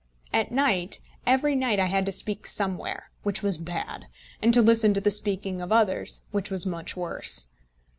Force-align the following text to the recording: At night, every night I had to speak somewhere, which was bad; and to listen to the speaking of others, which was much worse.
At 0.33 0.51
night, 0.51 0.99
every 1.27 1.53
night 1.55 1.79
I 1.79 1.85
had 1.85 2.07
to 2.07 2.11
speak 2.11 2.47
somewhere, 2.47 3.11
which 3.21 3.43
was 3.43 3.59
bad; 3.59 4.07
and 4.41 4.51
to 4.51 4.61
listen 4.63 4.95
to 4.95 4.99
the 5.01 5.11
speaking 5.11 5.61
of 5.61 5.71
others, 5.71 6.21
which 6.31 6.49
was 6.49 6.65
much 6.65 6.95
worse. 6.97 7.49